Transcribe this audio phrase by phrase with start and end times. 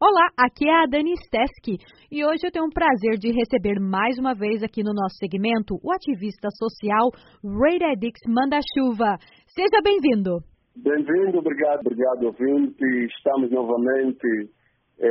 [0.00, 1.74] Olá, aqui é a Dani Steski
[2.06, 5.74] e hoje eu tenho o prazer de receber mais uma vez aqui no nosso segmento
[5.82, 7.10] o ativista social
[7.42, 9.18] Ray Edix Manda Chuva.
[9.50, 10.38] Seja bem-vindo.
[10.76, 12.78] Bem-vindo, obrigado, obrigado, ouvinte.
[13.10, 14.54] Estamos novamente
[15.02, 15.10] é,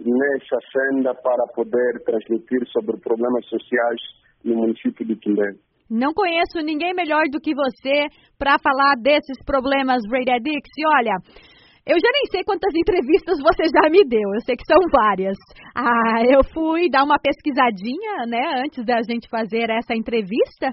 [0.00, 4.00] nessa senda para poder transmitir sobre problemas sociais
[4.42, 5.52] no município de Quimbé.
[5.90, 10.64] Não conheço ninguém melhor do que você para falar desses problemas, Ray Edix.
[10.78, 11.16] E olha,
[11.88, 15.38] eu já nem sei quantas entrevistas você já me deu, eu sei que são várias.
[15.74, 20.68] Ah, eu fui dar uma pesquisadinha, né, antes da gente fazer essa entrevista,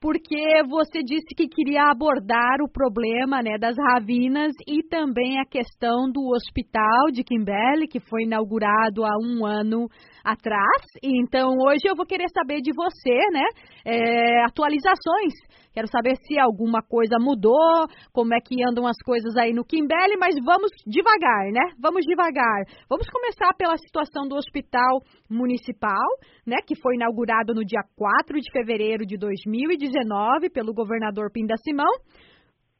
[0.00, 6.08] porque você disse que queria abordar o problema, né, das ravinas e também a questão
[6.12, 9.88] do hospital de Kimbele, que foi inaugurado há um ano
[10.24, 10.82] atrás.
[11.02, 13.46] Então, hoje eu vou querer saber de você, né,
[13.84, 15.32] é, atualizações
[15.72, 20.16] Quero saber se alguma coisa mudou, como é que andam as coisas aí no Kimbele,
[20.18, 21.62] mas vamos devagar, né?
[21.80, 22.64] Vamos devagar.
[22.88, 24.98] Vamos começar pela situação do Hospital
[25.30, 26.08] Municipal,
[26.44, 31.92] né, que foi inaugurado no dia 4 de fevereiro de 2019 pelo governador Pinda Simão.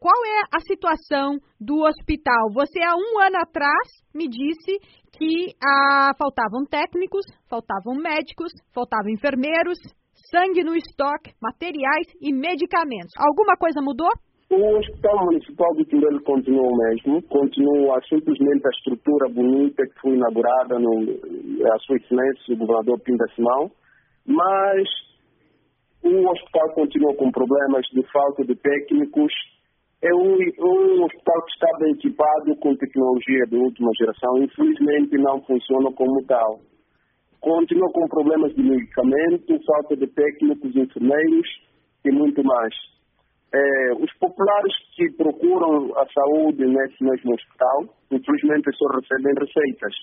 [0.01, 2.49] Qual é a situação do hospital?
[2.55, 3.85] Você, há um ano atrás,
[4.15, 4.81] me disse
[5.13, 7.21] que ah, faltavam técnicos,
[7.51, 9.77] faltavam médicos, faltavam enfermeiros,
[10.33, 13.13] sangue no estoque, materiais e medicamentos.
[13.21, 14.09] Alguma coisa mudou?
[14.49, 20.17] O Hospital Municipal de Tindelo continua o mesmo, continua simplesmente a estrutura bonita que foi
[20.17, 21.13] inaugurada no
[21.75, 23.71] a sua excelência, o governador Pinda Simão,
[24.27, 24.89] mas
[26.03, 29.31] o hospital continua com problemas de falta de técnicos.
[30.03, 35.93] É um, um hospital que bem equipado com tecnologia de última geração, infelizmente não funciona
[35.93, 36.61] como tal
[37.41, 41.49] continua com problemas de medicamento, falta de técnicos, enfermeiros
[42.05, 42.75] e muito mais.
[43.53, 49.95] É, os populares que procuram a saúde nesse mesmo hospital, infelizmente só recebem receitas.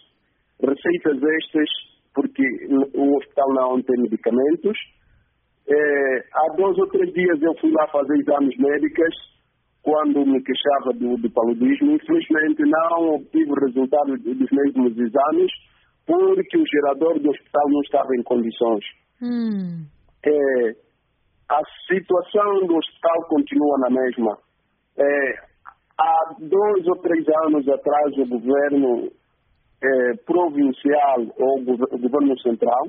[0.59, 1.69] Receitas estas
[2.13, 2.43] porque
[2.95, 4.77] o hospital não tem medicamentos.
[5.69, 9.36] É, há dois ou três dias eu fui lá fazer exames médicos
[9.87, 11.93] quando me queixava do, do paludismo.
[11.93, 15.49] Infelizmente não obtive o resultado dos mesmos exames
[16.05, 18.83] porque o gerador do hospital não estava em condições.
[19.21, 19.85] Hum.
[20.25, 20.75] É,
[21.49, 24.37] a situação do hospital continua na mesma.
[24.97, 25.33] É,
[25.97, 29.09] há dois ou três anos atrás, o governo
[29.81, 32.87] é, provincial ou o governo central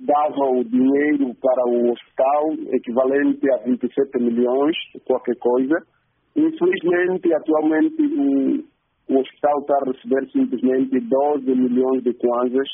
[0.00, 4.76] dava o dinheiro para o hospital, equivalente a 27 milhões,
[5.06, 5.76] qualquer coisa.
[6.36, 12.68] Infelizmente, atualmente, o, o hospital está a receber simplesmente 12 milhões de kwanzas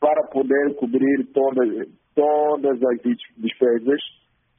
[0.00, 3.00] para poder cobrir todas, todas as
[3.38, 4.00] despesas,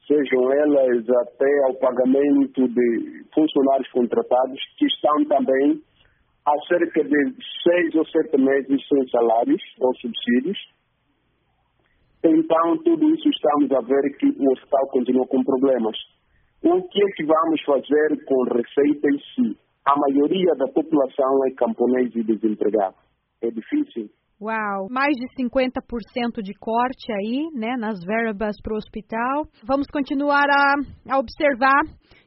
[0.06, 5.80] sejam elas até ao pagamento de funcionários contratados, que estão também
[6.46, 10.58] há cerca de seis ou sete meses sem salários ou subsídios.
[12.24, 15.96] Então, tudo isso estamos a ver que o hospital continua com problemas.
[16.62, 19.66] O que é que vamos fazer com receita em si?
[19.86, 22.96] a maioria da população é camponês e desempregado.
[23.40, 24.10] É difícil.
[24.42, 29.44] Uau, mais de 50% de corte aí, né, nas verbas para o hospital.
[29.64, 30.74] Vamos continuar a,
[31.14, 31.80] a observar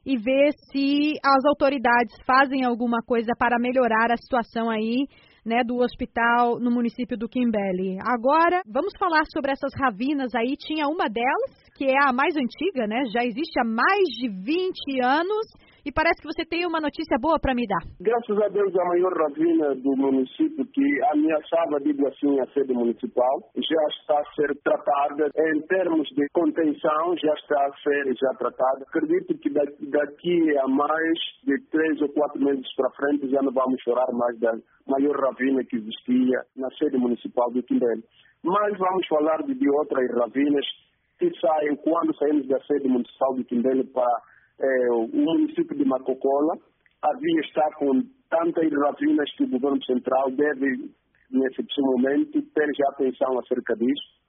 [0.06, 5.06] e ver se as autoridades fazem alguma coisa para melhorar a situação aí
[5.50, 7.98] né, do hospital no município do Quimbele.
[8.06, 10.56] Agora, vamos falar sobre essas ravinas aí.
[10.56, 13.02] Tinha uma delas, que é a mais antiga, né?
[13.12, 15.48] Já existe há mais de 20 anos
[15.86, 17.84] e parece que você tem uma notícia boa para me dar.
[18.00, 23.40] Graças a Deus, a maior ravina do município que ameaçava, digo assim, a sede municipal,
[23.56, 28.86] já está a ser tratada em termos de contenção, já está a ser já tratada.
[28.88, 33.82] Acredito que daqui a mais de três ou quatro meses para frente já não vamos
[33.82, 34.54] chorar mais da
[34.88, 38.04] maior ravina que existia na sede municipal do Quimbele.
[38.44, 40.66] Mas vamos falar de, de outras ravinas
[41.20, 44.22] que saem quando saímos da sede municipal de Quimbele para
[44.60, 46.58] é, o município de Macocola.
[47.02, 50.92] Havia está com tantas ravinas que o governo central deve,
[51.32, 54.20] nesse momento, ter já atenção acerca disso.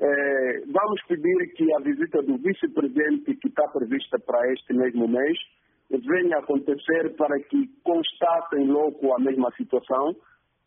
[0.00, 5.36] É, vamos pedir que a visita do vice-presidente, que está prevista para este mesmo mês,
[5.90, 10.14] venha acontecer para que constatem logo a mesma situação,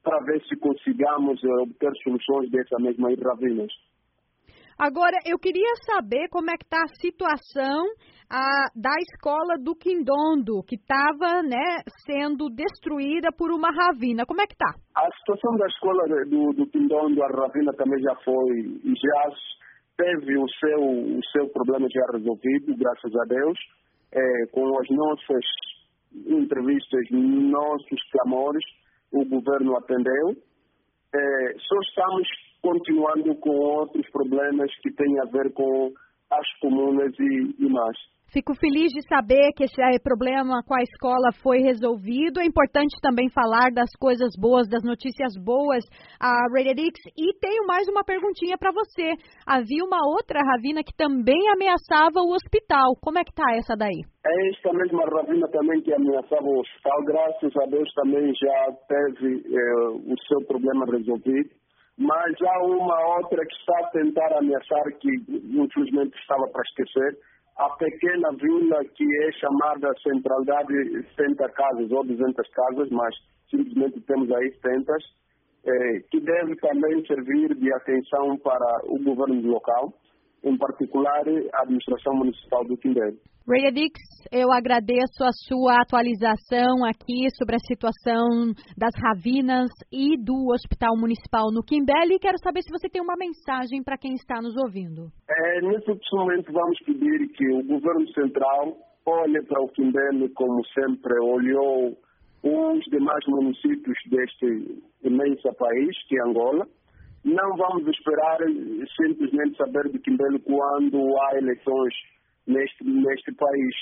[0.04, 3.72] para ver se consigamos eh, obter soluções dessa mesma ravinas.
[4.78, 7.86] Agora, eu queria saber como é que está a situação
[8.32, 14.26] a, da escola do Quindondo, que estava né, sendo destruída por uma ravina.
[14.26, 14.72] Como é que está?
[14.96, 19.30] A situação da escola do, do Quindondo, a ravina também já foi, já
[19.98, 23.60] teve o seu, o seu problema já resolvido, graças a Deus,
[24.14, 25.46] é, com as nossas
[26.28, 28.64] entrevistas, nossos clamores,
[29.12, 30.36] o governo atendeu.
[31.14, 32.28] É, só estamos
[32.62, 35.92] continuando com outros problemas que têm a ver com
[36.32, 37.98] as comunas e, e mais.
[38.32, 42.40] Fico feliz de saber que esse eh, problema com a escola foi resolvido.
[42.40, 45.84] É importante também falar das coisas boas, das notícias boas
[46.18, 46.96] a Radix.
[47.12, 49.20] E tenho mais uma perguntinha para você.
[49.46, 52.96] Havia uma outra Ravina que também ameaçava o hospital.
[53.04, 54.00] Como é que está essa daí?
[54.26, 57.04] É esta mesma Ravina também que ameaçava o hospital.
[57.04, 61.61] Graças a Deus também já teve eh, o seu problema resolvido
[62.02, 67.18] mas há uma outra que está a tentar ameaçar, que infelizmente estava para esquecer,
[67.58, 70.74] a pequena vila que é chamada centralidade
[71.16, 73.16] 70 casas ou 200 casas, mas
[73.52, 74.94] simplesmente temos aí 70,
[75.66, 79.94] eh, que deve também servir de atenção para o governo local
[80.44, 81.24] em particular
[81.54, 83.14] a administração municipal do Quindé.
[83.74, 84.00] Dix,
[84.32, 91.52] eu agradeço a sua atualização aqui sobre a situação das Ravinas e do Hospital Municipal
[91.52, 95.12] no Quimbé e quero saber se você tem uma mensagem para quem está nos ouvindo.
[95.30, 101.20] É, nesse momento vamos pedir que o governo central olhe para o Quimbé como sempre
[101.20, 101.98] olhou
[102.44, 106.68] os demais municípios deste imenso país, que é Angola,
[107.24, 108.40] não vamos esperar
[108.96, 111.94] simplesmente saber de Quimbelo quando há eleições
[112.48, 113.76] neste, neste país.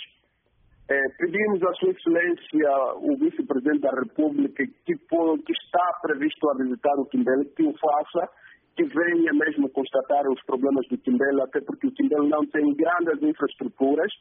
[0.90, 6.96] É, pedimos à Sua Excelência, o Vice-Presidente da República, que, que está previsto a visitar
[6.98, 8.28] o Quimbelo, que o faça,
[8.76, 13.22] que venha mesmo constatar os problemas do Quimbelo, até porque o Quimbelo não tem grandes
[13.22, 14.12] infraestruturas.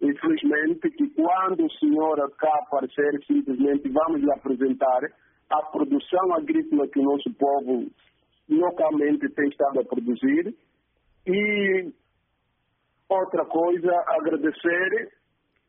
[0.00, 5.00] Infelizmente, que quando o senhor cá aparecer, simplesmente vamos lhe apresentar
[5.50, 7.86] a produção agrícola que o nosso povo
[8.48, 10.54] localmente tem estado a produzir.
[11.26, 11.92] E
[13.08, 15.08] outra coisa, agradecer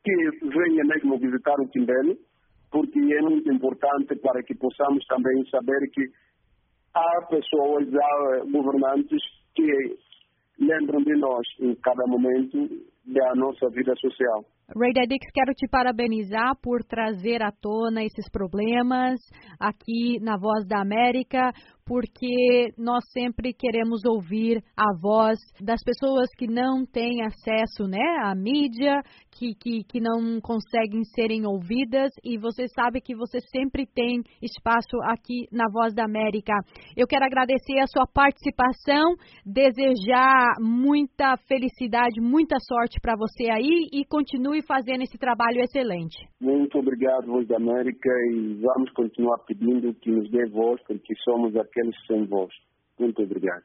[0.03, 2.15] que venha mesmo visitar o Quimbelo,
[2.71, 6.06] porque é muito importante para que possamos também saber que
[6.94, 9.21] há pessoas, há governantes
[9.56, 9.97] que
[10.59, 12.57] lembram de nós em cada momento
[13.06, 14.44] da nossa vida social.
[14.75, 19.19] Ray Dedix, quero te parabenizar por trazer à tona esses problemas
[19.59, 21.51] aqui na Voz da América,
[21.88, 28.36] porque nós sempre queremos ouvir a voz das pessoas que não têm acesso né, à
[28.36, 29.01] mídia,
[29.31, 34.98] que, que, que não conseguem serem ouvidas, e você sabe que você sempre tem espaço
[35.04, 36.54] aqui na Voz da América.
[36.98, 44.04] Eu quero agradecer a sua participação, desejar muita felicidade, muita sorte para você aí e
[44.06, 46.18] continue fazendo esse trabalho excelente.
[46.42, 51.56] Muito obrigado, Voz da América, e vamos continuar pedindo que nos dê voz, porque somos
[51.56, 52.53] aqui aqueles sem voz.
[53.00, 53.63] Muito obrigado.